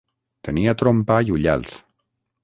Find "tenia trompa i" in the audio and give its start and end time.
0.47-1.29